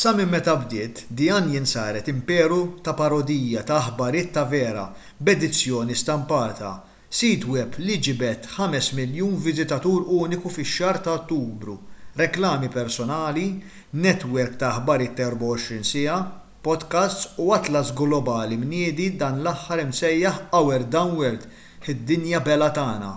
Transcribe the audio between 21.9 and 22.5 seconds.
id-dinja